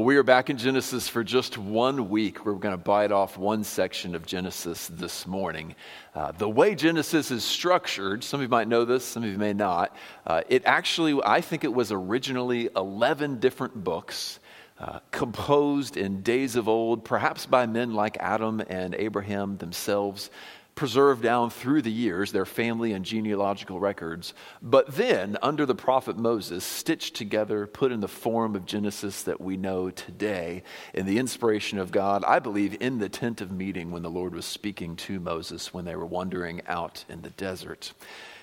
[0.00, 2.46] We are back in Genesis for just one week.
[2.46, 5.74] We're going to bite off one section of Genesis this morning.
[6.14, 9.38] Uh, the way Genesis is structured, some of you might know this, some of you
[9.38, 9.96] may not.
[10.24, 14.38] Uh, it actually, I think it was originally 11 different books.
[14.78, 20.30] Uh, composed in days of old, perhaps by men like Adam and Abraham themselves,
[20.78, 24.32] preserved down through the years, their family and genealogical records,
[24.62, 29.40] but then, under the prophet Moses, stitched together, put in the form of Genesis that
[29.40, 30.62] we know today,
[30.94, 34.36] in the inspiration of God, I believe, in the tent of meeting when the Lord
[34.36, 37.92] was speaking to Moses when they were wandering out in the desert.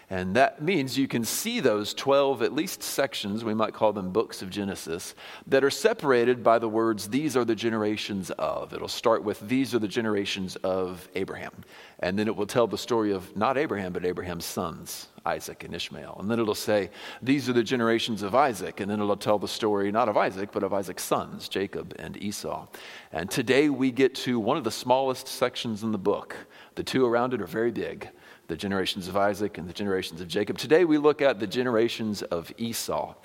[0.10, 4.12] And that means you can see those 12, at least sections, we might call them
[4.12, 5.16] books of Genesis,
[5.48, 8.72] that are separated by the words, These are the generations of.
[8.74, 11.64] It'll start with, These are the generations of Abraham.
[12.00, 15.74] And then it will tell the story of not Abraham, but Abraham's sons, Isaac and
[15.74, 16.18] Ishmael.
[16.20, 16.92] And then it'll say,
[17.24, 18.82] These are the generations of Isaac.
[18.82, 22.16] And then it'll tell the story not of Isaac, but of Isaac's sons, Jacob and
[22.22, 22.68] Esau.
[23.12, 26.36] And today we get to one of the smallest sections in the book.
[26.76, 28.10] The two around it are very big
[28.48, 30.58] the generations of Isaac and the generations of Jacob.
[30.58, 33.16] Today we look at the generations of Esau.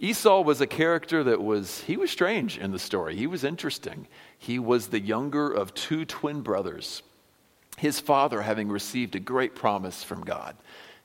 [0.00, 3.16] Esau was a character that was, he was strange in the story.
[3.16, 4.06] He was interesting.
[4.38, 7.02] He was the younger of two twin brothers,
[7.78, 10.56] his father having received a great promise from God.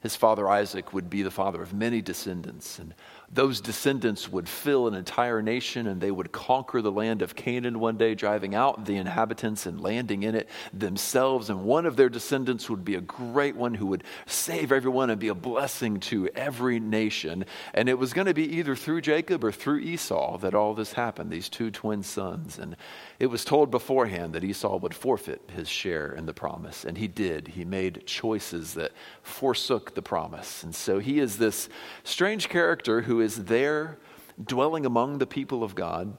[0.02, 2.94] His father Isaac would be the father of many descendants, and
[3.32, 7.80] those descendants would fill an entire nation and they would conquer the land of Canaan
[7.80, 11.50] one day, driving out the inhabitants and landing in it themselves.
[11.50, 15.20] And one of their descendants would be a great one who would save everyone and
[15.20, 17.46] be a blessing to every nation.
[17.74, 20.94] And it was going to be either through Jacob or through Esau that all this
[20.94, 22.58] happened, these two twin sons.
[22.58, 22.76] And
[23.20, 26.84] it was told beforehand that Esau would forfeit his share in the promise.
[26.84, 27.50] And he did.
[27.50, 28.92] He made choices that
[29.22, 30.64] forsook the promise.
[30.64, 31.70] And so he is this
[32.04, 33.98] strange character who is there
[34.44, 36.16] dwelling among the people of God.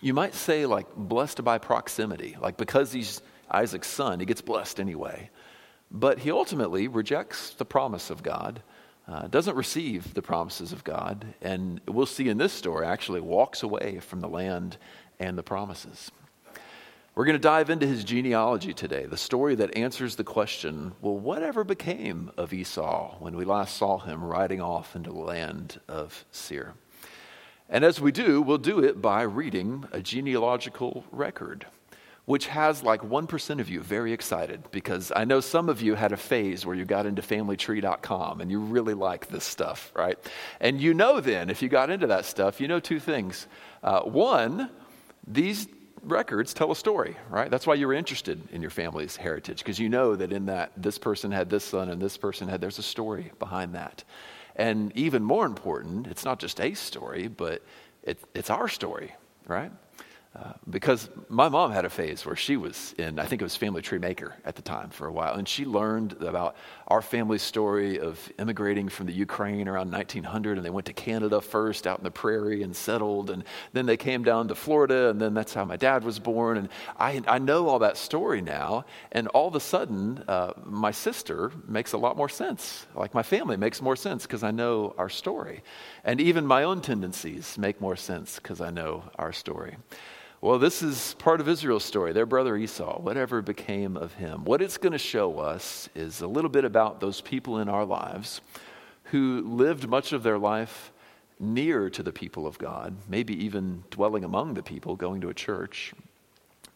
[0.00, 2.36] You might say, like, blessed by proximity.
[2.40, 5.30] Like, because he's Isaac's son, he gets blessed anyway.
[5.90, 8.62] But he ultimately rejects the promise of God,
[9.06, 13.62] uh, doesn't receive the promises of God, and we'll see in this story actually walks
[13.62, 14.78] away from the land
[15.18, 16.10] and the promises.
[17.14, 21.18] We're going to dive into his genealogy today, the story that answers the question well,
[21.18, 26.24] whatever became of Esau when we last saw him riding off into the land of
[26.30, 26.72] Seir?
[27.68, 31.66] And as we do, we'll do it by reading a genealogical record,
[32.24, 36.12] which has like 1% of you very excited because I know some of you had
[36.12, 40.18] a phase where you got into familytree.com and you really like this stuff, right?
[40.60, 43.48] And you know then, if you got into that stuff, you know two things.
[43.82, 44.70] Uh, one,
[45.26, 45.68] these
[46.02, 47.50] records tell a story, right?
[47.50, 50.72] That's why you were interested in your family's heritage, because you know that in that
[50.76, 54.04] this person had this son and this person had, there's a story behind that.
[54.56, 57.62] And even more important, it's not just a story, but
[58.02, 59.14] it, it's our story,
[59.46, 59.72] right?
[60.70, 63.82] Because my mom had a phase where she was in, I think it was Family
[63.82, 66.56] Tree Maker at the time for a while, and she learned about
[66.88, 71.42] our family's story of immigrating from the Ukraine around 1900, and they went to Canada
[71.42, 73.44] first, out in the prairie, and settled, and
[73.74, 76.56] then they came down to Florida, and then that's how my dad was born.
[76.56, 76.68] And
[76.98, 81.52] I, I know all that story now, and all of a sudden, uh, my sister
[81.68, 82.86] makes a lot more sense.
[82.94, 85.62] Like my family makes more sense because I know our story.
[86.04, 89.76] And even my own tendencies make more sense because I know our story.
[90.42, 94.44] Well, this is part of Israel's story, their brother Esau, whatever became of him.
[94.44, 97.84] What it's going to show us is a little bit about those people in our
[97.84, 98.40] lives
[99.04, 100.90] who lived much of their life
[101.38, 105.34] near to the people of God, maybe even dwelling among the people, going to a
[105.34, 105.94] church,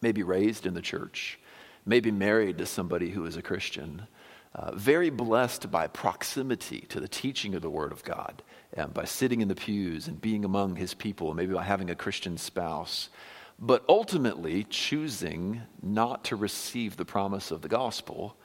[0.01, 1.37] maybe raised in the church,
[1.85, 4.07] maybe married to somebody who is a Christian.
[4.55, 8.45] Uh, very blessed by proximity to the teaching of the Word of God,
[8.75, 11.97] and by sitting in the pews and being among His people, maybe by having a
[11.97, 13.09] Christian spouse
[13.59, 18.37] but ultimately choosing not to receive the promise of the gospel,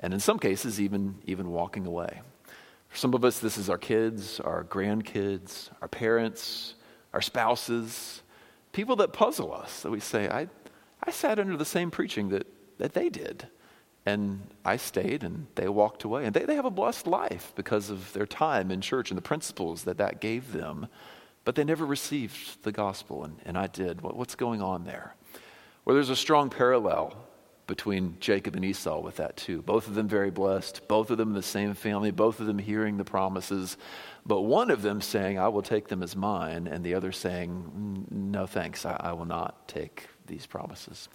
[0.00, 2.20] and in some cases, even, even walking away.
[2.88, 6.74] For some of us, this is our kids, our grandkids, our parents,
[7.12, 8.22] our spouses,
[8.72, 10.48] people that puzzle us, that we say, I,
[11.02, 12.46] I sat under the same preaching that,
[12.78, 13.48] that they did.
[14.04, 16.26] And I stayed and they walked away.
[16.26, 19.22] And they, they have a blessed life because of their time in church and the
[19.22, 20.88] principles that that gave them.
[21.44, 24.00] But they never received the gospel, and, and I did.
[24.00, 25.14] What, what's going on there?
[25.84, 27.16] Well, there's a strong parallel
[27.66, 29.62] between Jacob and Esau with that too.
[29.62, 32.58] Both of them very blessed, both of them in the same family, both of them
[32.58, 33.76] hearing the promises,
[34.26, 38.06] but one of them saying, I will take them as mine, and the other saying,
[38.10, 41.08] No thanks, I, I will not take these promises.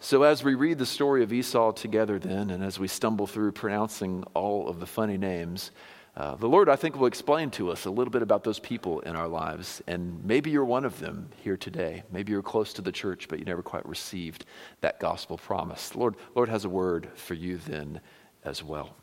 [0.00, 3.52] So, as we read the story of Esau together, then, and as we stumble through
[3.52, 5.70] pronouncing all of the funny names,
[6.14, 9.00] Uh, the Lord, I think, will explain to us a little bit about those people
[9.00, 9.82] in our lives.
[9.86, 12.02] And maybe you're one of them here today.
[12.12, 14.44] Maybe you're close to the church, but you never quite received
[14.82, 15.88] that gospel promise.
[15.88, 18.00] The Lord, Lord has a word for you then
[18.44, 18.94] as well.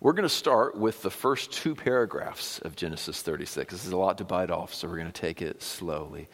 [0.00, 3.72] We're going to start with the first two paragraphs of Genesis 36.
[3.72, 6.28] This is a lot to bite off, so we're going to take it slowly.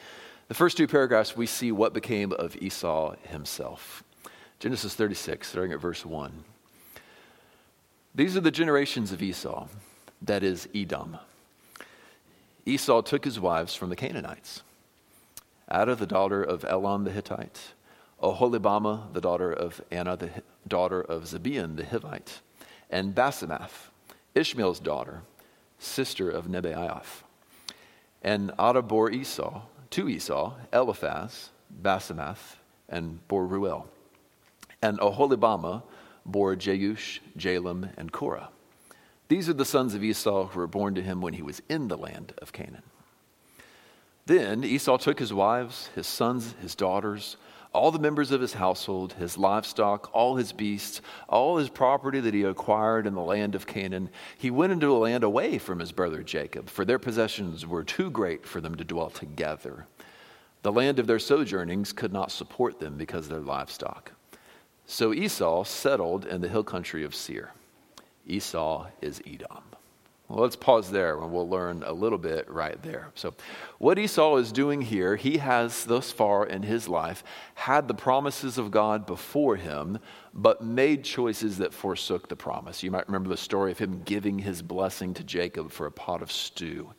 [0.49, 4.03] The first two paragraphs, we see what became of Esau himself.
[4.61, 6.44] Genesis 36, starting at verse 1.
[8.15, 9.69] These are the generations of Esau,
[10.23, 11.19] that is, Edom.
[12.67, 14.63] Esau took his wives from the Canaanites.
[15.71, 17.75] Adah, the daughter of Elon the Hittite,
[18.23, 20.31] Oholibamah, the daughter of Anah, the
[20.67, 22.41] daughter of Zibeon the Hivite,
[22.91, 23.91] and Basemath,
[24.35, 25.23] Ishmael's daughter,
[25.79, 27.23] sister of Nebaioth.
[28.23, 31.51] And Adah bore Esau, to Esau, Eliphaz,
[31.83, 32.57] Basemath,
[32.89, 33.87] and bore Reuel.
[34.83, 35.83] And Oholibamah
[36.29, 38.51] bore Jeush, Jalam, and Korah.
[39.29, 41.89] These are the sons of Esau who were born to him when he was in
[41.89, 42.83] the land of Canaan.
[44.27, 47.37] Then Esau took his wives, his sons, his daughters,
[47.73, 52.35] all the members of his household, his livestock, all his beasts, all his property that
[52.35, 54.09] he acquired in the land of Canaan.
[54.37, 58.11] He went into a land away from his brother Jacob, for their possessions were too
[58.11, 59.87] great for them to dwell together.
[60.63, 64.13] The land of their sojournings could not support them because of their livestock.
[64.90, 67.52] So Esau settled in the hill country of Seir.
[68.26, 69.62] Esau is Edom.
[70.29, 73.11] Well, let's pause there and we'll learn a little bit right there.
[73.14, 73.35] So,
[73.76, 77.23] what Esau is doing here, he has thus far in his life
[77.55, 79.99] had the promises of God before him,
[80.32, 82.82] but made choices that forsook the promise.
[82.82, 86.23] You might remember the story of him giving his blessing to Jacob for a pot
[86.23, 86.94] of stew.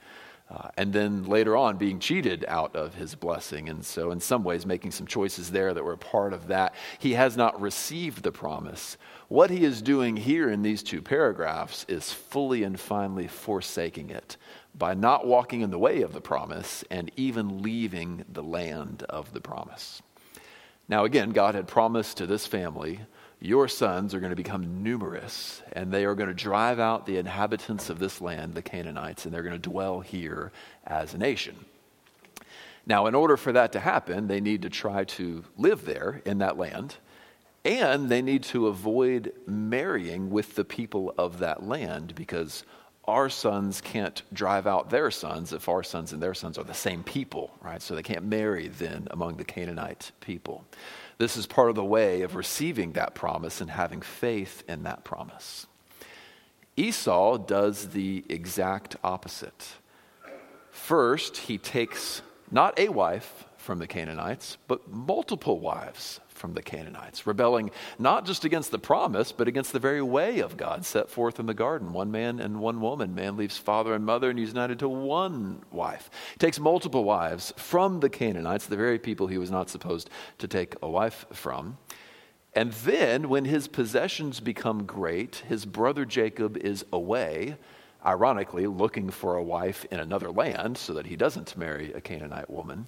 [0.49, 3.69] Uh, and then later on being cheated out of his blessing.
[3.69, 6.73] And so, in some ways, making some choices there that were part of that.
[6.97, 8.97] He has not received the promise.
[9.27, 14.37] What he is doing here in these two paragraphs is fully and finally forsaking it
[14.73, 19.33] by not walking in the way of the promise and even leaving the land of
[19.33, 20.01] the promise.
[20.87, 23.01] Now, again, God had promised to this family
[23.41, 27.17] your sons are going to become numerous, and they are going to drive out the
[27.17, 30.51] inhabitants of this land, the Canaanites, and they're going to dwell here
[30.85, 31.55] as a nation.
[32.85, 36.39] Now, in order for that to happen, they need to try to live there in
[36.39, 36.95] that land,
[37.63, 42.63] and they need to avoid marrying with the people of that land because
[43.07, 46.73] our sons can't drive out their sons if our sons and their sons are the
[46.73, 47.81] same people, right?
[47.81, 50.63] So they can't marry then among the Canaanite people.
[51.19, 55.03] This is part of the way of receiving that promise and having faith in that
[55.03, 55.67] promise.
[56.77, 59.67] Esau does the exact opposite.
[60.71, 67.27] First, he takes not a wife from the Canaanites, but multiple wives from the Canaanites,
[67.27, 67.69] rebelling
[67.99, 71.45] not just against the promise, but against the very way of God set forth in
[71.45, 71.93] the garden.
[71.93, 73.13] One man and one woman.
[73.13, 76.09] Man leaves father and mother and he's united to one wife.
[76.31, 80.47] He takes multiple wives from the Canaanites, the very people he was not supposed to
[80.47, 81.77] take a wife from.
[82.53, 87.57] And then, when his possessions become great, his brother Jacob is away,
[88.03, 92.49] ironically, looking for a wife in another land so that he doesn't marry a Canaanite
[92.49, 92.87] woman.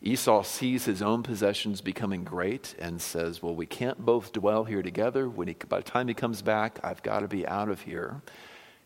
[0.00, 4.82] Esau sees his own possessions becoming great and says, Well, we can't both dwell here
[4.82, 5.28] together.
[5.28, 8.22] When he, by the time he comes back, I've got to be out of here.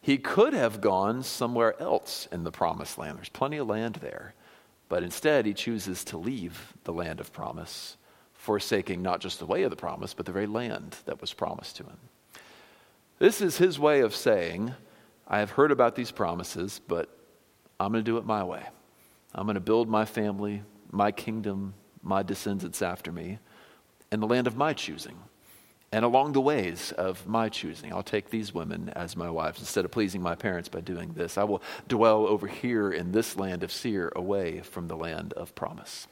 [0.01, 3.19] He could have gone somewhere else in the promised land.
[3.19, 4.35] There's plenty of land there.
[4.89, 7.97] But instead, he chooses to leave the land of promise,
[8.35, 11.77] forsaking not just the way of the promise, but the very land that was promised
[11.77, 11.99] to him.
[13.19, 14.75] This is his way of saying,
[15.29, 17.09] I have heard about these promises, but
[17.79, 18.65] I'm going to do it my way.
[19.35, 20.63] I'm going to build my family
[20.93, 23.39] my kingdom, my descendants after me,
[24.13, 25.17] and the land of my choosing.
[25.91, 29.59] And along the ways of my choosing, I'll take these women as my wives.
[29.59, 33.37] Instead of pleasing my parents by doing this, I will dwell over here in this
[33.37, 36.07] land of Seir, away from the land of promise.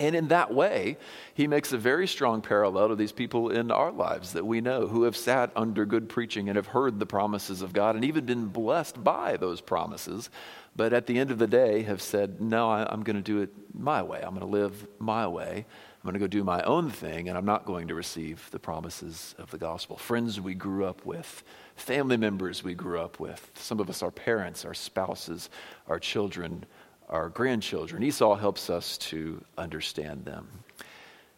[0.00, 0.96] And in that way,
[1.34, 4.86] he makes a very strong parallel to these people in our lives that we know
[4.86, 8.24] who have sat under good preaching and have heard the promises of God and even
[8.24, 10.30] been blessed by those promises,
[10.76, 13.40] but at the end of the day have said, No, I, am going to do
[13.40, 14.20] it my way.
[14.22, 15.66] I'm going to live my way.
[15.98, 18.60] I'm going to go do my own thing, and I'm not going to receive the
[18.60, 19.96] promises of the gospel.
[19.96, 21.42] Friends we grew up with,
[21.74, 25.50] family members we grew up with, some of us, our parents, our spouses,
[25.88, 26.64] our children
[27.08, 28.02] our grandchildren.
[28.02, 30.48] Esau helps us to understand them.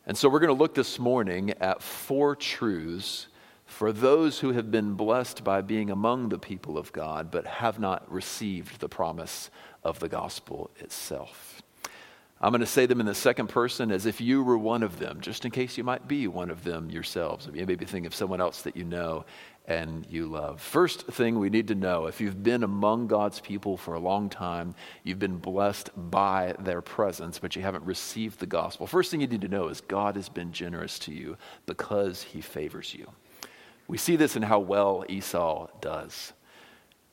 [0.06, 3.28] And so we're going to look this morning at four truths
[3.64, 7.78] for those who have been blessed by being among the people of God but have
[7.78, 9.50] not received the promise
[9.84, 11.49] of the gospel itself.
[12.42, 14.98] I'm going to say them in the second person as if you were one of
[14.98, 17.46] them, just in case you might be one of them yourselves.
[17.52, 19.26] You maybe think of someone else that you know
[19.66, 20.60] and you love.
[20.60, 24.30] First thing we need to know if you've been among God's people for a long
[24.30, 28.86] time, you've been blessed by their presence, but you haven't received the gospel.
[28.86, 32.40] First thing you need to know is God has been generous to you because he
[32.40, 33.06] favors you.
[33.86, 36.32] We see this in how well Esau does.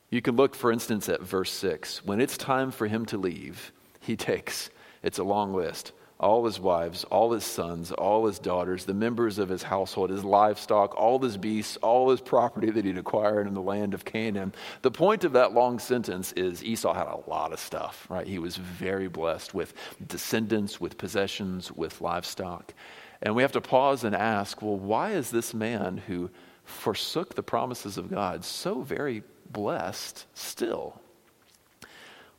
[0.09, 2.05] You can look, for instance, at verse 6.
[2.05, 4.69] When it's time for him to leave, he takes,
[5.07, 9.39] it's a long list, all his wives, all his sons, all his daughters, the members
[9.39, 13.53] of his household, his livestock, all his beasts, all his property that he'd acquired in
[13.53, 14.53] the land of Canaan.
[14.81, 18.27] The point of that long sentence is Esau had a lot of stuff, right?
[18.27, 19.73] He was very blessed with
[20.05, 22.73] descendants, with possessions, with livestock.
[23.21, 26.31] And we have to pause and ask, well, why is this man who
[26.65, 31.01] forsook the promises of God so very blessed still?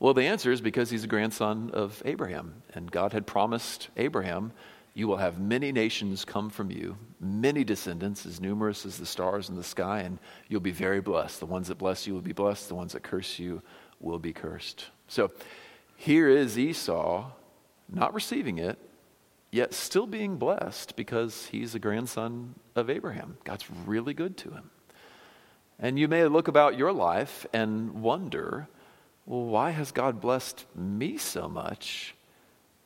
[0.01, 2.63] Well, the answer is because he's a grandson of Abraham.
[2.73, 4.53] And God had promised Abraham,
[4.95, 9.49] You will have many nations come from you, many descendants, as numerous as the stars
[9.49, 11.41] in the sky, and you'll be very blessed.
[11.41, 13.63] The ones that bless you will be blessed, the ones that curse you
[14.01, 14.87] will be cursed.
[15.09, 15.33] So
[15.97, 17.31] here is Esau
[17.89, 18.79] not receiving it,
[19.51, 23.39] yet still being blessed because he's a grandson of Abraham.
[23.45, 24.71] God's really good to him.
[25.79, 28.69] And you may look about your life and wonder,
[29.29, 32.15] well, why has God blessed me so much?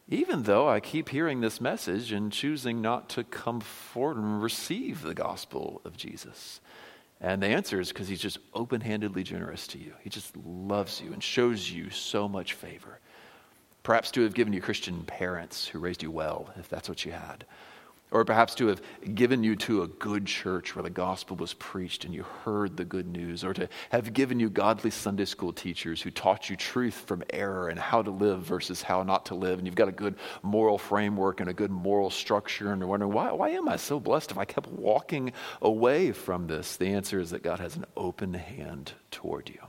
[0.08, 5.02] Even though I keep hearing this message and choosing not to come forward and receive
[5.02, 6.60] the gospel of Jesus.
[7.20, 9.92] And the answer is because he's just open handedly generous to you.
[10.02, 12.98] He just loves you and shows you so much favor.
[13.84, 17.12] Perhaps to have given you Christian parents who raised you well, if that's what you
[17.12, 17.44] had
[18.12, 18.80] or perhaps to have
[19.14, 22.84] given you to a good church where the gospel was preached and you heard the
[22.84, 26.94] good news, or to have given you godly Sunday school teachers who taught you truth
[27.06, 29.92] from error and how to live versus how not to live, and you've got a
[29.92, 33.76] good moral framework and a good moral structure, and you're wondering, why, why am I
[33.76, 36.76] so blessed if I kept walking away from this?
[36.76, 39.60] The answer is that God has an open hand toward you.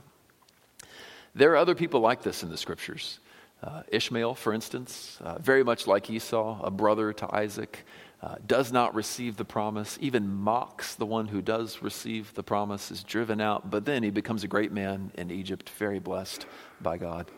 [1.34, 3.18] There are other people like this in the scriptures.
[3.62, 7.84] Uh, Ishmael, for instance, uh, very much like Esau, a brother to Isaac
[8.24, 12.90] uh, does not receive the promise, even mocks the one who does receive the promise,
[12.90, 16.46] is driven out, but then he becomes a great man in Egypt, very blessed
[16.80, 17.30] by God.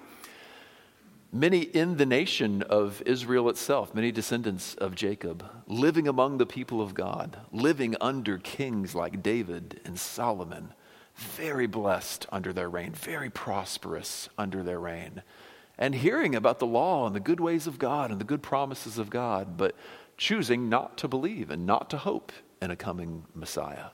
[1.32, 6.80] Many in the nation of Israel itself, many descendants of Jacob, living among the people
[6.80, 10.72] of God, living under kings like David and Solomon,
[11.16, 15.24] very blessed under their reign, very prosperous under their reign,
[15.78, 18.98] and hearing about the law and the good ways of God and the good promises
[18.98, 19.74] of God, but
[20.16, 23.90] choosing not to believe and not to hope in a coming Messiah.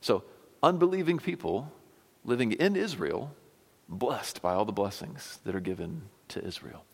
[0.00, 0.24] So,
[0.62, 1.72] unbelieving people
[2.24, 3.34] living in Israel,
[3.88, 6.84] blessed by all the blessings that are given to Israel.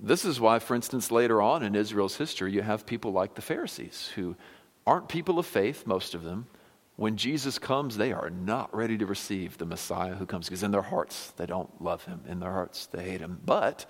[0.00, 3.42] This is why, for instance, later on in Israel's history, you have people like the
[3.42, 4.36] Pharisees who
[4.86, 6.46] aren't people of faith, most of them.
[6.96, 10.70] When Jesus comes, they are not ready to receive the Messiah who comes because in
[10.70, 12.20] their hearts they don't love him.
[12.28, 13.40] In their hearts they hate him.
[13.44, 13.86] But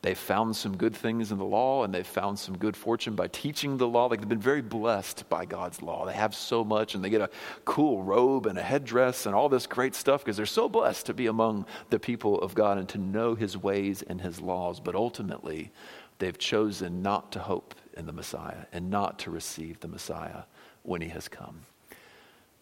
[0.00, 3.26] They've found some good things in the law and they've found some good fortune by
[3.26, 4.06] teaching the law.
[4.06, 6.06] Like they've been very blessed by God's law.
[6.06, 7.30] They have so much and they get a
[7.64, 11.14] cool robe and a headdress and all this great stuff because they're so blessed to
[11.14, 14.78] be among the people of God and to know his ways and his laws.
[14.78, 15.72] But ultimately,
[16.20, 20.42] they've chosen not to hope in the Messiah and not to receive the Messiah
[20.84, 21.62] when he has come.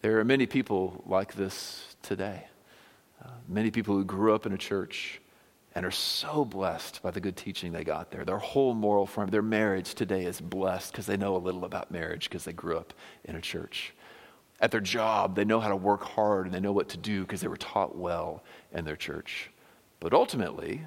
[0.01, 2.47] There are many people like this today.
[3.23, 5.21] Uh, many people who grew up in a church
[5.77, 8.25] and are so blessed by the good teaching they got there.
[8.25, 11.91] Their whole moral frame, their marriage today is blessed because they know a little about
[11.91, 13.93] marriage because they grew up in a church.
[14.59, 17.21] At their job, they know how to work hard and they know what to do
[17.21, 18.43] because they were taught well
[18.73, 19.51] in their church.
[19.99, 20.81] But ultimately,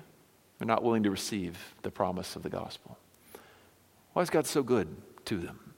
[0.58, 2.98] they're not willing to receive the promise of the gospel.
[4.14, 4.88] Why is God so good
[5.26, 5.72] to them?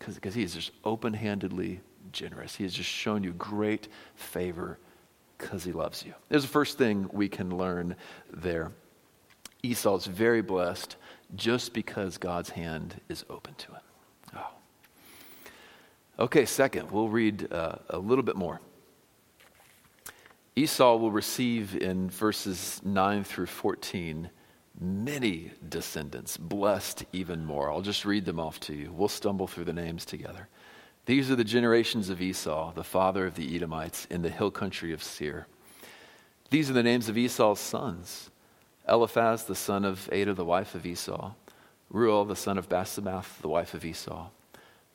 [0.00, 1.78] Because He is just open handedly
[2.10, 2.56] generous.
[2.56, 3.86] He has just shown you great
[4.16, 4.80] favor
[5.38, 6.14] because he loves you.
[6.28, 7.96] There's the first thing we can learn
[8.32, 8.72] there.
[9.62, 10.96] Esau's very blessed
[11.34, 13.80] just because God's hand is open to him.
[14.36, 14.50] Oh.
[16.24, 18.60] Okay, second, we'll read uh, a little bit more.
[20.56, 24.30] Esau will receive in verses 9 through 14
[24.80, 27.70] many descendants, blessed even more.
[27.70, 28.92] I'll just read them off to you.
[28.92, 30.48] We'll stumble through the names together.
[31.08, 34.92] These are the generations of Esau, the father of the Edomites, in the hill country
[34.92, 35.46] of Seir.
[36.50, 38.28] These are the names of Esau's sons
[38.86, 41.32] Eliphaz, the son of Adah, the wife of Esau,
[41.88, 44.28] Reuel, the son of Basemath, the wife of Esau.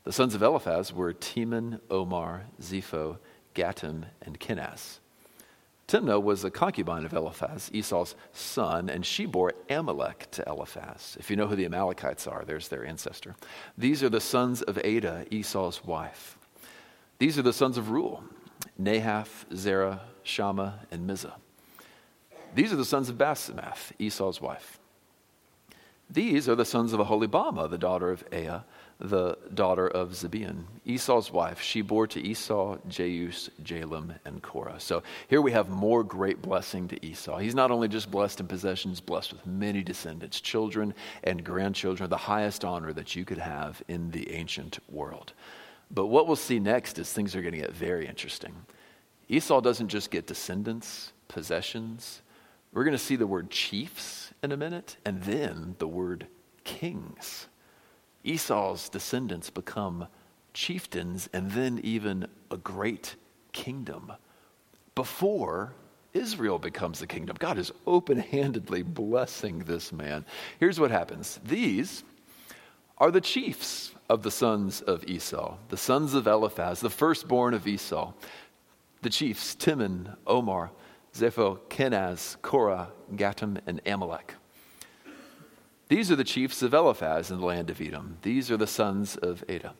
[0.03, 3.17] The sons of Eliphaz were Teman, Omar, Zepho,
[3.55, 4.99] Gatam, and Kenaz.
[5.87, 11.17] Timnah was a concubine of Eliphaz, Esau's son, and she bore Amalek to Eliphaz.
[11.19, 13.35] If you know who the Amalekites are, there's their ancestor.
[13.77, 16.37] These are the sons of Adah, Esau's wife.
[17.19, 18.23] These are the sons of Reuel,
[18.81, 21.33] Nahath, Zerah, Shammah, and Mizah.
[22.55, 24.79] These are the sons of Basemath, Esau's wife.
[26.09, 28.61] These are the sons of Aholibamah, the daughter of Aa,
[28.99, 31.61] the daughter of Zibeon, Esau's wife.
[31.61, 34.79] She bore to Esau, Jeus, Jalam, and Korah.
[34.79, 37.37] So here we have more great blessing to Esau.
[37.37, 42.17] He's not only just blessed in possessions, blessed with many descendants, children and grandchildren, the
[42.17, 45.33] highest honor that you could have in the ancient world.
[45.91, 48.55] But what we'll see next is things are going to get very interesting.
[49.29, 52.21] Esau doesn't just get descendants, possessions.
[52.73, 56.27] We're going to see the word chiefs in a minute, and then the word
[56.63, 57.47] kings.
[58.23, 60.07] Esau's descendants become
[60.53, 63.15] chieftains and then even a great
[63.51, 64.11] kingdom
[64.95, 65.73] before
[66.13, 67.35] Israel becomes the kingdom.
[67.39, 70.25] God is open handedly blessing this man.
[70.59, 72.03] Here's what happens these
[72.99, 77.67] are the chiefs of the sons of Esau, the sons of Eliphaz, the firstborn of
[77.67, 78.13] Esau.
[79.01, 80.71] The chiefs, Teman, Omar,
[81.13, 84.35] Zepho, Kenaz, Korah, Gatam, and Amalek.
[85.89, 88.17] These are the chiefs of Eliphaz in the land of Edom.
[88.21, 89.73] These are the sons of Adah.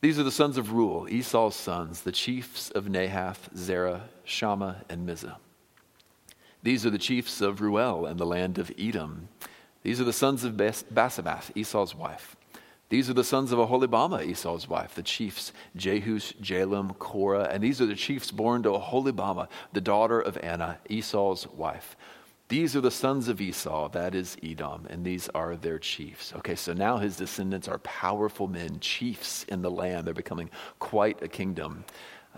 [0.00, 5.08] These are the sons of Reuel, Esau's sons, the chiefs of Nahath, Zerah, Shammah, and
[5.08, 5.36] Mizah.
[6.62, 9.28] These are the chiefs of Reuel in the land of Edom.
[9.84, 12.36] These are the sons of Bas- Basemath, Esau's wife.
[12.88, 17.80] These are the sons of Aholibamah, Esau's wife, the chiefs, Jehus, Jalam, Korah, and these
[17.80, 21.96] are the chiefs born to Aholibamah, the daughter of Anah, Esau's wife.
[22.52, 26.34] These are the sons of Esau, that is Edom, and these are their chiefs.
[26.36, 30.06] Okay, so now his descendants are powerful men, chiefs in the land.
[30.06, 31.86] They're becoming quite a kingdom.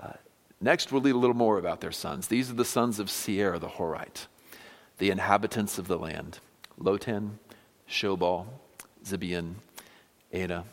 [0.01, 0.13] Uh,
[0.61, 2.29] next, we'll read a little more about their sons.
[2.29, 4.29] These are the sons of Seir the Horite,
[4.99, 6.39] the inhabitants of the land
[6.81, 7.31] Lotan,
[7.91, 8.47] Shobal,
[9.05, 9.55] Zibeon,
[10.33, 10.65] Ada,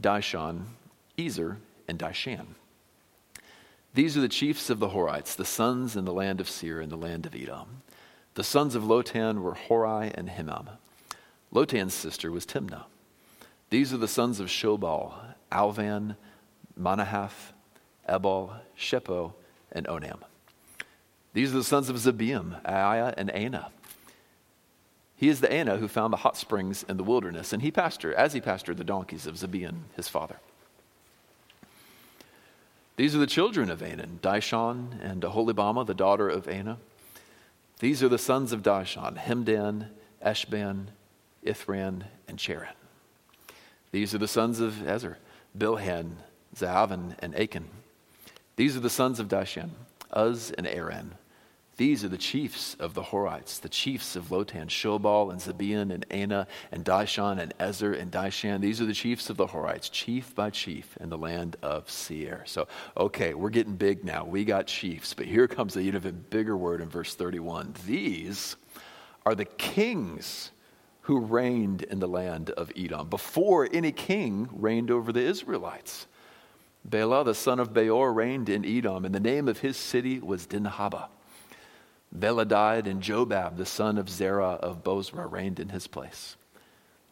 [0.00, 0.64] Dishon,
[1.16, 2.46] Ezer, and Dishan.
[3.94, 6.90] These are the chiefs of the Horites, the sons in the land of Seir and
[6.90, 7.79] the land of Edom.
[8.34, 10.68] The sons of Lotan were Hori and Hemam.
[11.52, 12.84] Lotan's sister was Timnah.
[13.70, 15.14] These are the sons of Shobal,
[15.50, 16.16] Alvan,
[16.78, 17.52] Manahath,
[18.08, 19.34] Ebal, Shepho,
[19.72, 20.20] and Onam.
[21.32, 23.70] These are the sons of Zibeon, Aiah, and Anah.
[25.16, 28.14] He is the Anah who found the hot springs in the wilderness, and he pastured,
[28.14, 30.38] as he pastured the donkeys of Zibeon, his father.
[32.96, 36.78] These are the children of Anah, Dishon and Aholibamah, the daughter of Anah.
[37.80, 39.88] These are the sons of Dishon Hemdan,
[40.24, 40.88] Eshban,
[41.44, 42.74] Ithran, and Cheran.
[43.90, 45.16] These are the sons of Ezer
[45.56, 46.12] Bilhan,
[46.54, 47.64] Zahavan, and Akan.
[48.56, 49.70] These are the sons of Dishan,
[50.14, 51.14] Uz and Aran.
[51.80, 56.04] These are the chiefs of the Horites, the chiefs of Lotan, Shobal and Zibeon and
[56.10, 58.60] Anah and Dishon and Ezer and Dishan.
[58.60, 62.42] These are the chiefs of the Horites, chief by chief in the land of Seir.
[62.44, 64.26] So, okay, we're getting big now.
[64.26, 67.74] We got chiefs, but here comes the even bigger word in verse 31.
[67.86, 68.56] These
[69.24, 70.50] are the kings
[71.00, 76.06] who reigned in the land of Edom before any king reigned over the Israelites.
[76.84, 80.46] Bela, the son of Beor, reigned in Edom, and the name of his city was
[80.46, 81.08] Dinhabah.
[82.12, 86.36] Bela died, and Jobab, the son of Zerah of Bozrah, reigned in his place.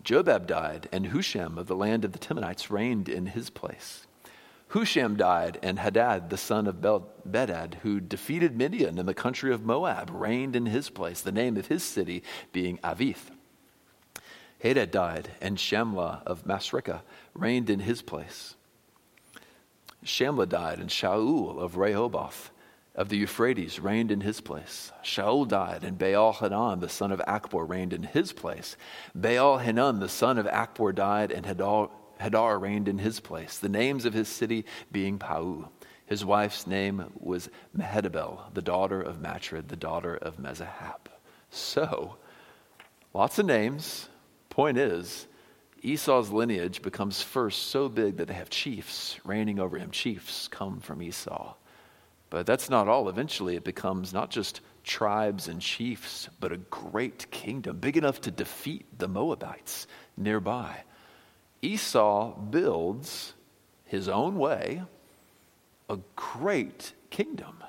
[0.02, 4.06] Jobab died, and Husham of the land of the Temanites reigned in his place.
[4.68, 9.64] Husham died, and Hadad, the son of Bedad, who defeated Midian in the country of
[9.64, 13.30] Moab, reigned in his place, the name of his city being Avith.
[14.60, 17.02] Hadad died, and Shamlah of Masrekah
[17.34, 18.56] reigned in his place.
[20.02, 22.50] Shamlah died, and Shaul of Rehoboth
[22.98, 24.90] of the Euphrates reigned in his place.
[25.04, 28.76] Shaul died, and Baal Hanan, the son of Achbor, reigned in his place.
[29.14, 33.58] Baal Hanan, the son of Achbor, died, and Hadar reigned in his place.
[33.58, 35.70] The names of his city being Pau.
[36.06, 41.06] His wife's name was Mehetabel, the daughter of Matred, the daughter of Mezahab.
[41.50, 42.16] So,
[43.14, 44.08] lots of names.
[44.50, 45.28] Point is,
[45.84, 49.92] Esau's lineage becomes first so big that they have chiefs reigning over him.
[49.92, 51.54] Chiefs come from Esau.
[52.30, 53.08] But that's not all.
[53.08, 58.30] Eventually, it becomes not just tribes and chiefs, but a great kingdom, big enough to
[58.30, 59.86] defeat the Moabites
[60.16, 60.82] nearby.
[61.62, 63.34] Esau builds
[63.84, 64.82] his own way
[65.88, 67.64] a great kingdom.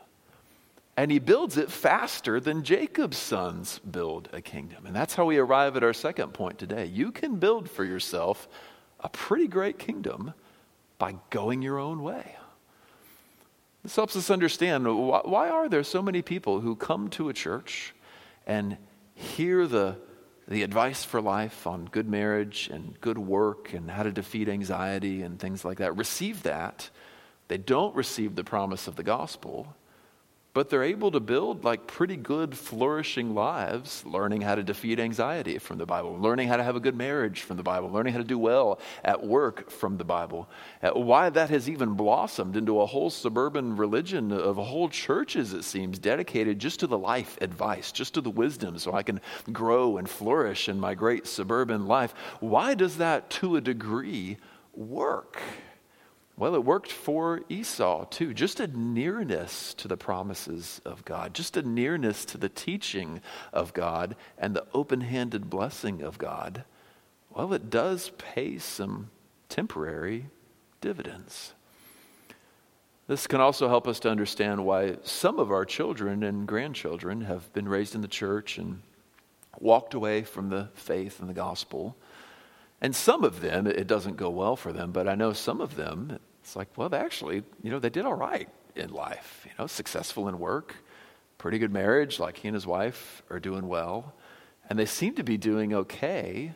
[0.98, 4.86] And he builds it faster than Jacob's sons build a kingdom.
[4.86, 6.88] And that's how we arrive at our second point today.
[6.88, 8.50] You can build for yourself
[9.00, 10.34] a pretty great kingdom
[10.98, 12.36] by going your own way.
[13.84, 17.34] This helps us understand why, why are there so many people who come to a
[17.34, 17.94] church
[18.46, 18.78] and
[19.16, 19.96] hear the,
[20.48, 25.22] the advice for life on good marriage and good work and how to defeat anxiety
[25.22, 26.90] and things like that, receive that.
[27.48, 29.76] They don't receive the promise of the gospel
[30.60, 35.58] but they're able to build like pretty good flourishing lives learning how to defeat anxiety
[35.58, 38.20] from the bible learning how to have a good marriage from the bible learning how
[38.20, 40.50] to do well at work from the bible.
[40.84, 45.64] Uh, why that has even blossomed into a whole suburban religion of whole churches it
[45.64, 49.22] seems dedicated just to the life advice just to the wisdom so i can
[49.54, 52.14] grow and flourish in my great suburban life.
[52.42, 54.36] Why does that to a degree
[54.74, 55.42] work
[56.40, 58.34] well, it worked for Esau too.
[58.34, 63.22] Just a nearness to the promises of God, just a nearness to the teaching
[63.52, 66.64] of God and the open handed blessing of God.
[67.30, 69.10] Well, it does pay some
[69.50, 70.28] temporary
[70.80, 71.54] dividends.
[73.08, 77.52] This can also help us to understand why some of our children and grandchildren have
[77.52, 78.82] been raised in the church and
[79.60, 81.98] walked away from the faith and the gospel.
[82.82, 85.76] And some of them, it doesn't go well for them, but I know some of
[85.76, 86.20] them,
[86.50, 89.68] it's like, well, they actually, you know, they did all right in life, you know,
[89.68, 90.78] successful in work,
[91.38, 94.16] pretty good marriage, like he and his wife are doing well.
[94.68, 96.54] And they seem to be doing okay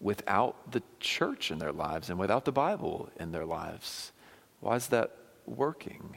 [0.00, 4.12] without the church in their lives and without the Bible in their lives.
[4.60, 6.16] Why is that working?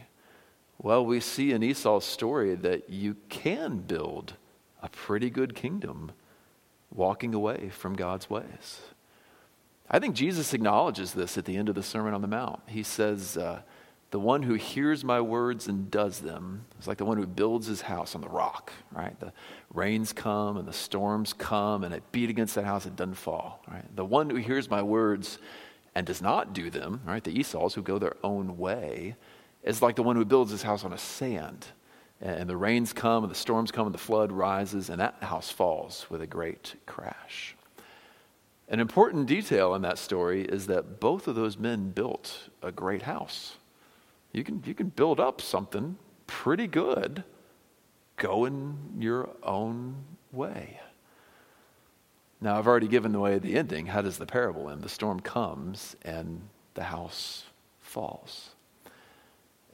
[0.77, 4.35] Well, we see in Esau's story that you can build
[4.81, 6.13] a pretty good kingdom
[6.91, 8.79] walking away from God's ways.
[9.89, 12.61] I think Jesus acknowledges this at the end of the Sermon on the Mount.
[12.67, 13.61] He says, uh,
[14.11, 17.67] The one who hears my words and does them is like the one who builds
[17.67, 19.17] his house on the rock, right?
[19.19, 19.31] The
[19.73, 23.63] rains come and the storms come and it beat against that house, it doesn't fall,
[23.71, 23.85] right?
[23.95, 25.39] The one who hears my words
[25.95, 27.23] and does not do them, right?
[27.23, 29.15] The Esau's who go their own way,
[29.63, 31.65] is like the one who builds his house on a sand.
[32.21, 35.51] And the rains come and the storms come and the flood rises and that house
[35.51, 37.56] falls with a great crash.
[38.69, 43.03] An important detail in that story is that both of those men built a great
[43.03, 43.55] house.
[44.33, 47.23] You can, you can build up something pretty good
[48.17, 49.95] going your own
[50.33, 50.81] way.
[52.41, 53.87] Now, I've already given away the ending.
[53.87, 54.83] How does the parable end?
[54.83, 56.41] The storm comes and
[56.73, 57.45] the house
[57.79, 58.49] falls.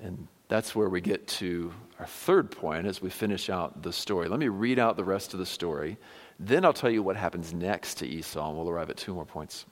[0.01, 4.29] And that's where we get to our third point as we finish out the story.
[4.29, 5.97] Let me read out the rest of the story
[6.39, 9.25] then I'll tell you what happens next to Esau, and we'll arrive at two more
[9.25, 9.65] points.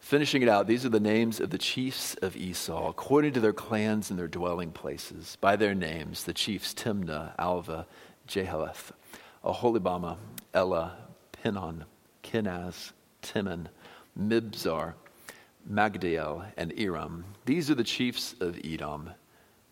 [0.00, 3.52] Finishing it out, these are the names of the chiefs of Esau, according to their
[3.52, 5.36] clans and their dwelling places.
[5.40, 7.86] By their names, the chiefs Timnah, Alva,
[8.28, 8.92] Jehalelel,
[9.44, 10.16] Aholibamah,
[10.54, 10.96] Ella,
[11.32, 11.84] Pinon,
[12.22, 13.66] Kenaz, Teman,
[14.16, 14.94] Mibzar,
[15.68, 17.24] Magdiel, and Iram.
[17.44, 19.10] These are the chiefs of Edom.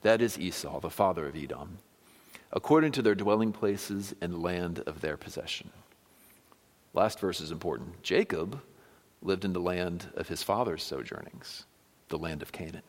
[0.03, 1.79] That is Esau, the father of Edom
[2.55, 5.71] according to their dwelling places and land of their possession.
[6.95, 8.03] Last verse is important.
[8.03, 8.63] Jacob
[9.21, 11.65] lived in the land of his father's sojournings,
[12.09, 12.83] the land of Canaan.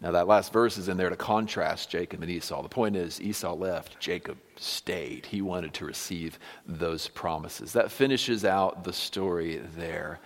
[0.00, 2.62] Now, that last verse is in there to contrast Jacob and Esau.
[2.62, 5.26] The point is, Esau left, Jacob stayed.
[5.26, 7.72] He wanted to receive those promises.
[7.72, 10.20] That finishes out the story there.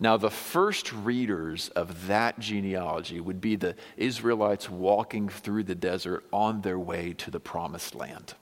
[0.00, 6.24] Now, the first readers of that genealogy would be the Israelites walking through the desert
[6.32, 8.34] on their way to the promised land.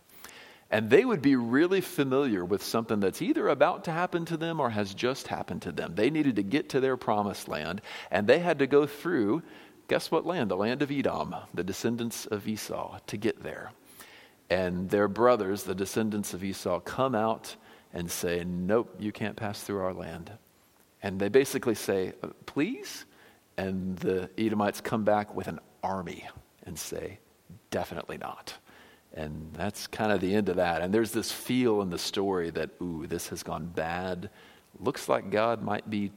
[0.70, 4.58] And they would be really familiar with something that's either about to happen to them
[4.58, 5.94] or has just happened to them.
[5.94, 9.42] They needed to get to their promised land, and they had to go through,
[9.88, 10.50] guess what land?
[10.50, 13.72] The land of Edom, the descendants of Esau, to get there.
[14.48, 17.56] And their brothers, the descendants of Esau, come out
[17.92, 20.32] and say, Nope, you can't pass through our land.
[21.02, 23.04] And they basically say, uh, Please?
[23.56, 26.26] And the Edomites come back with an army
[26.64, 27.18] and say,
[27.70, 28.54] Definitely not.
[29.14, 30.80] And that's kind of the end of that.
[30.80, 34.30] And there's this feel in the story that, ooh, this has gone bad.
[34.80, 36.12] Looks like God might be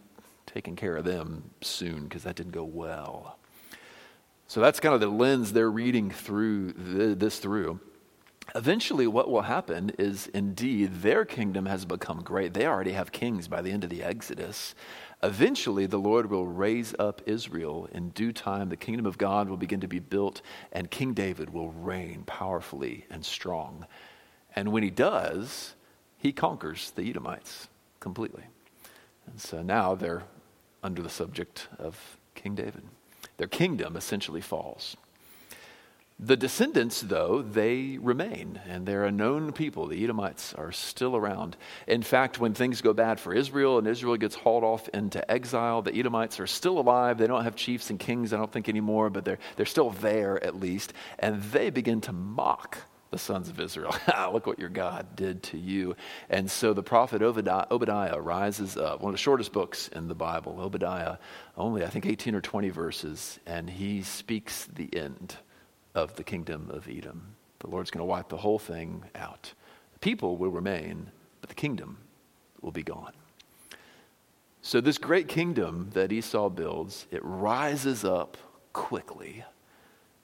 [0.46, 3.38] taking care of them soon because that didn't go well.
[4.48, 7.80] So that's kind of the lens they're reading through this through.
[8.54, 12.54] Eventually, what will happen is indeed their kingdom has become great.
[12.54, 14.76] They already have kings by the end of the Exodus.
[15.24, 17.90] Eventually, the Lord will raise up Israel.
[17.92, 21.50] In due time, the kingdom of God will begin to be built, and King David
[21.50, 23.88] will reign powerfully and strong.
[24.56, 25.76] And when he does,
[26.18, 27.68] he conquers the Edomites
[28.00, 28.44] completely.
[29.28, 30.24] And so now they're
[30.84, 32.84] under the subject of King David.
[33.38, 34.96] Their kingdom essentially falls.
[36.18, 39.88] The descendants, though, they remain, and they're a known people.
[39.88, 41.58] The Edomites are still around.
[41.88, 45.82] In fact, when things go bad for Israel and Israel gets hauled off into exile,
[45.82, 47.18] the Edomites are still alive.
[47.18, 50.42] They don't have chiefs and kings, I don't think, anymore, but they're, they're still there
[50.42, 50.94] at least.
[51.20, 52.78] And they begin to mock
[53.12, 53.94] the sons of Israel.
[54.08, 55.98] Ah, look what your God did to you.
[56.30, 60.16] And so the prophet Obadiah, Obadiah, rises up, one of the shortest books in the
[60.16, 61.18] Bible, Obadiah,
[61.58, 65.36] only I think 18 or 20 verses, and he speaks the end
[65.96, 67.36] of the kingdom of Edom.
[67.60, 69.54] The Lord's going to wipe the whole thing out.
[69.94, 71.10] The people will remain,
[71.42, 71.98] but the kingdom
[72.62, 73.14] will be gone.
[74.62, 78.36] So, this great kingdom that Esau builds, it rises up
[78.74, 79.44] quickly,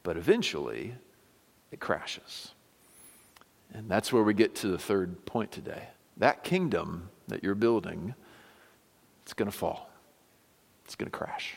[0.04, 0.96] but eventually
[1.72, 2.52] it crashes.
[3.74, 5.88] And that's where we get to the third point today.
[6.18, 8.14] That kingdom that you're building,
[9.22, 9.90] it's going to fall,
[10.86, 11.56] it's going to crash.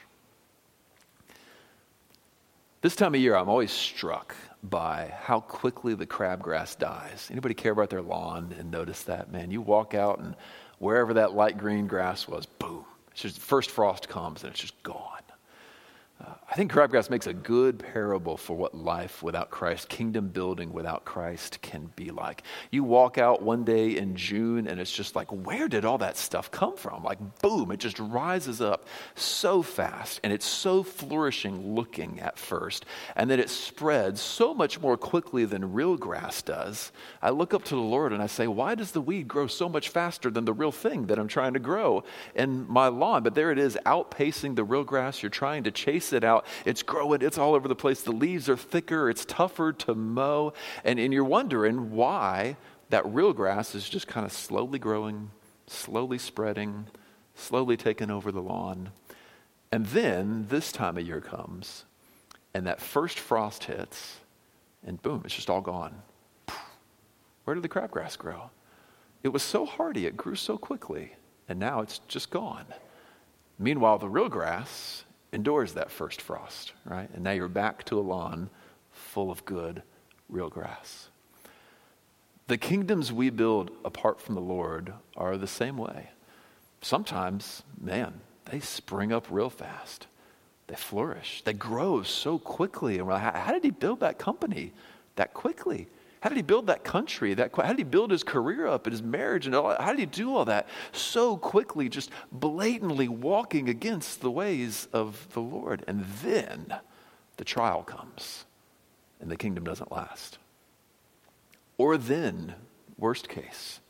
[2.85, 7.29] This time of year, I'm always struck by how quickly the crabgrass dies.
[7.31, 9.33] Anybody care about their lawn and notice that?
[9.33, 10.37] Man, you walk out and
[10.81, 12.85] wherever that light green grass was, boom.
[13.12, 15.13] It's just first frost comes and it's just gone.
[16.20, 20.72] Uh, I think crabgrass makes a good parable for what life without Christ, kingdom building
[20.72, 22.44] without Christ, can be like.
[22.70, 26.16] You walk out one day in June and it's just like, where did all that
[26.16, 27.03] stuff come from?
[27.03, 32.87] Like, boom, it just rises up so fast and it's so flourishing looking at first.
[33.16, 36.92] And then it spreads so much more quickly than real grass does.
[37.20, 39.68] I look up to the Lord and I say, why does the weed grow so
[39.68, 42.05] much faster than the real thing that I'm trying to grow
[42.37, 43.24] in my lawn?
[43.24, 45.20] But there it is, outpacing the real grass.
[45.20, 46.47] You're trying to chase it out.
[46.64, 48.03] It's growing, it's all over the place.
[48.03, 50.53] The leaves are thicker, it's tougher to mow.
[50.85, 52.57] And, and you're wondering why
[52.90, 55.31] that real grass is just kind of slowly growing,
[55.67, 56.87] slowly spreading,
[57.35, 58.90] slowly taking over the lawn.
[59.73, 61.85] And then this time of year comes,
[62.53, 64.19] and that first frost hits,
[64.87, 66.03] and boom, it's just all gone.
[67.45, 68.51] Where did the crabgrass grow?
[69.23, 71.14] It was so hardy, it grew so quickly,
[71.49, 72.67] and now it's just gone.
[73.59, 75.04] Meanwhile, the real grass
[75.35, 77.11] endures that first frost, right?
[77.12, 78.49] And now you're back to a lawn
[78.92, 79.83] full of good,
[80.29, 81.09] real grass.
[82.47, 86.11] The kingdoms we build apart from the Lord are the same way.
[86.83, 88.20] Sometimes, man,
[88.51, 90.07] they spring up real fast.
[90.66, 91.42] They flourish.
[91.44, 92.99] They grow so quickly.
[92.99, 94.73] And we're like, how did he build that company
[95.16, 95.88] that quickly?
[96.25, 97.35] How did he build that country?
[97.35, 99.45] That, how did he build his career up and his marriage?
[99.45, 104.31] And all, how did he do all that so quickly, just blatantly walking against the
[104.31, 105.85] ways of the Lord?
[105.87, 106.77] And then
[107.37, 108.47] the trial comes
[109.21, 110.39] and the kingdom doesn't last.
[111.77, 112.55] Or then,
[112.97, 113.81] worst case,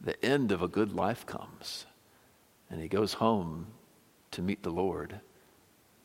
[0.00, 1.86] the end of a good life comes
[2.70, 3.66] and he goes home
[4.30, 5.22] to meet the Lord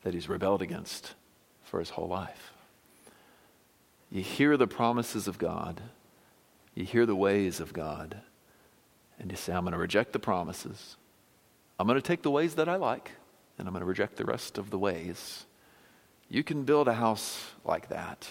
[0.02, 1.14] that he's rebelled against
[1.62, 2.53] for his whole life.
[4.10, 5.80] You hear the promises of God,
[6.74, 8.20] you hear the ways of God,
[9.18, 10.96] and you say, I'm going to reject the promises.
[11.78, 13.12] I'm going to take the ways that I like,
[13.58, 15.46] and I'm going to reject the rest of the ways.
[16.28, 18.28] You can build a house like that,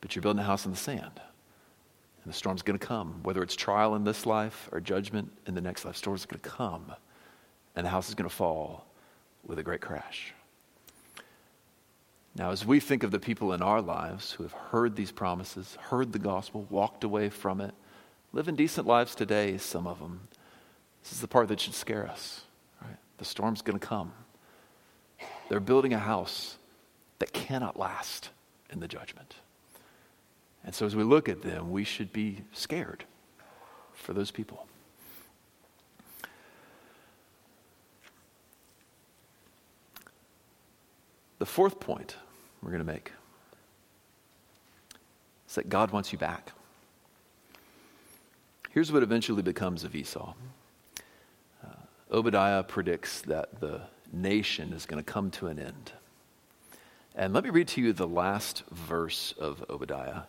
[0.00, 1.20] but you're building a house in the sand.
[2.24, 3.20] And the storm's going to come.
[3.22, 6.48] Whether it's trial in this life or judgment in the next life, storm's going to
[6.48, 6.92] come.
[7.76, 8.86] And the house is going to fall
[9.46, 10.32] with a great crash.
[12.36, 15.76] Now, as we think of the people in our lives who have heard these promises,
[15.80, 17.74] heard the gospel, walked away from it,
[18.32, 20.28] living decent lives today, some of them,
[21.02, 22.42] this is the part that should scare us.
[22.82, 22.96] Right?
[23.18, 24.12] The storm's going to come.
[25.48, 26.56] They're building a house
[27.20, 28.30] that cannot last
[28.70, 29.36] in the judgment.
[30.64, 33.04] And so, as we look at them, we should be scared
[33.92, 34.66] for those people.
[41.44, 42.16] The fourth point
[42.62, 43.12] we're going to make
[45.46, 46.52] is that God wants you back.
[48.70, 50.32] Here's what eventually becomes of Esau
[51.62, 51.66] uh,
[52.10, 55.92] Obadiah predicts that the nation is going to come to an end.
[57.14, 60.22] And let me read to you the last verse of Obadiah.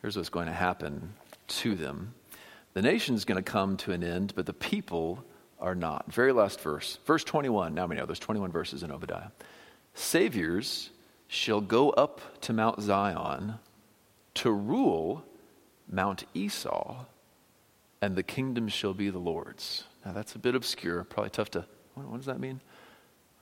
[0.00, 1.12] Here's what's going to happen
[1.48, 2.14] to them.
[2.72, 5.22] The nation is going to come to an end, but the people
[5.60, 6.10] are not.
[6.10, 7.74] Very last verse, verse 21.
[7.74, 9.28] Now we know there's 21 verses in Obadiah.
[9.94, 10.90] Saviors
[11.28, 13.54] shall go up to Mount Zion
[14.34, 15.24] to rule
[15.88, 17.04] Mount Esau,
[18.00, 19.84] and the kingdom shall be the Lord's.
[20.04, 21.66] Now, that's a bit obscure, probably tough to.
[21.94, 22.60] What, what does that mean?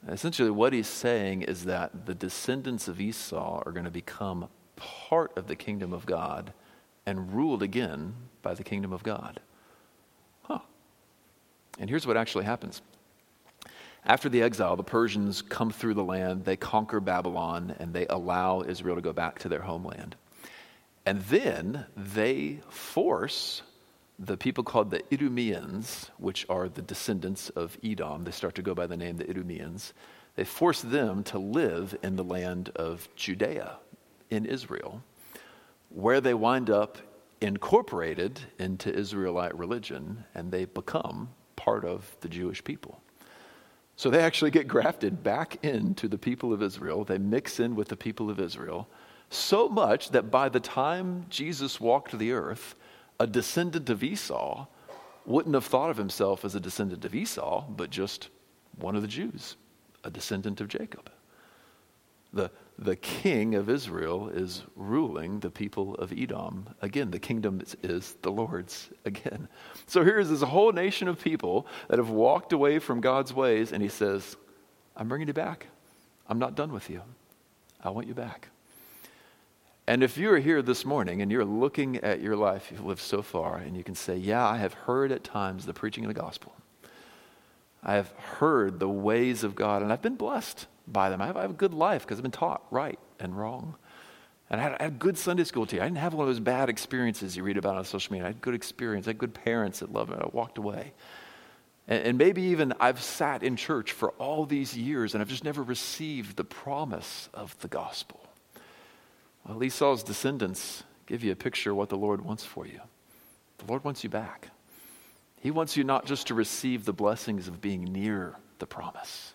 [0.07, 5.37] Essentially, what he's saying is that the descendants of Esau are going to become part
[5.37, 6.53] of the kingdom of God
[7.05, 9.41] and ruled again by the kingdom of God.
[10.43, 10.61] Huh.
[11.79, 12.83] And here's what actually happens
[14.05, 18.63] After the exile, the Persians come through the land, they conquer Babylon, and they allow
[18.63, 20.17] Israel to go back to their homeland.
[21.05, 23.63] And then they force
[24.19, 28.75] the people called the Idumeans, which are the descendants of Edom, they start to go
[28.75, 29.93] by the name the Idumeans,
[30.35, 33.79] they force them to live in the land of Judea,
[34.31, 35.03] in Israel,
[35.89, 36.99] where they wind up
[37.41, 43.01] incorporated into Israelite religion and they become part of the Jewish people.
[43.99, 47.03] So they actually get grafted back into the people of Israel.
[47.03, 48.89] They mix in with the people of Israel
[49.29, 52.77] so much that by the time Jesus walked the earth,
[53.19, 54.69] a descendant of Esau
[55.27, 58.29] wouldn't have thought of himself as a descendant of Esau, but just
[58.77, 59.57] one of the Jews,
[60.05, 61.11] a descendant of Jacob.
[62.33, 66.69] The, the king of Israel is ruling the people of Edom.
[66.81, 69.49] Again, the kingdom is, the Lord's again.
[69.87, 73.73] So here is this whole nation of people that have walked away from God's ways,
[73.73, 74.37] and he says,
[74.97, 75.67] I'm bringing you back.
[76.29, 77.03] I'm not done with you.
[77.83, 78.49] I want you back.
[79.89, 83.23] And if you're here this morning and you're looking at your life you've lived so
[83.23, 86.21] far, and you can say, Yeah, I have heard at times the preaching of the
[86.21, 86.55] gospel.
[87.83, 91.21] I have heard the ways of God, and I've been blessed by them.
[91.21, 93.77] I have, I have a good life because I've been taught right and wrong.
[94.51, 95.83] And I had, I had, a good Sunday school teacher.
[95.83, 98.27] I didn't have one of those bad experiences you read about on social media.
[98.27, 99.07] I had good experience.
[99.07, 100.17] I had good parents that loved me.
[100.21, 100.93] I walked away.
[101.87, 105.45] And, and maybe even I've sat in church for all these years and I've just
[105.45, 108.21] never received the promise of the gospel.
[109.47, 112.81] Well, Esau's descendants give you a picture of what the Lord wants for you.
[113.59, 114.51] The Lord wants you back.
[115.41, 119.35] He wants you not just to receive the blessings of being near the promise,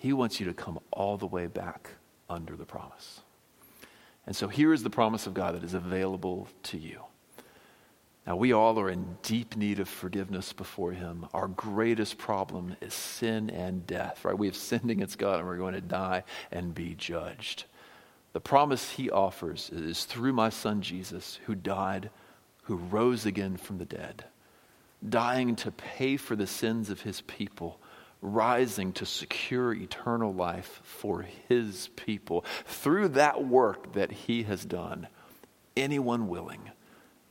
[0.00, 1.90] He wants you to come all the way back
[2.30, 3.20] under the promise.
[4.26, 7.02] And so here is the promise of God that is available to you.
[8.26, 11.26] Now, we all are in deep need of forgiveness before Him.
[11.34, 14.38] Our greatest problem is sin and death, right?
[14.38, 17.64] We have sinned against God and we're going to die and be judged.
[18.32, 22.08] The promise he offers is through my son Jesus, who died,
[22.62, 24.24] who rose again from the dead,
[25.06, 27.80] dying to pay for the sins of his people,
[28.22, 32.44] rising to secure eternal life for his people.
[32.66, 35.08] Through that work that he has done,
[35.76, 36.70] anyone willing,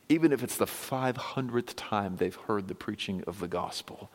[0.08, 4.10] even if it's the 500th time they've heard the preaching of the gospel,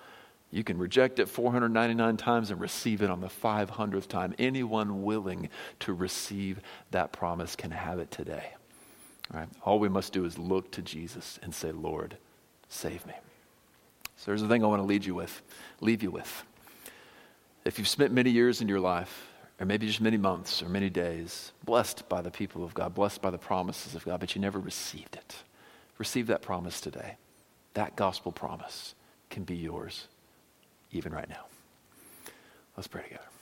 [0.50, 4.34] you can reject it 499 times and receive it on the 500th time.
[4.38, 5.48] Anyone willing
[5.80, 6.60] to receive
[6.92, 8.52] that promise can have it today.
[9.32, 9.48] All, right?
[9.62, 12.16] All we must do is look to Jesus and say, Lord,
[12.68, 13.14] save me.
[14.16, 15.42] So there's a thing I want to lead you with,
[15.80, 16.44] leave you with.
[17.64, 20.90] If you've spent many years in your life, or maybe just many months or many
[20.90, 24.40] days, blessed by the people of God, blessed by the promises of God, but you
[24.40, 25.36] never received it,
[25.98, 27.16] receive that promise today.
[27.74, 28.94] That gospel promise
[29.30, 30.08] can be yours
[30.92, 31.46] even right now.
[32.76, 33.33] Let's pray together.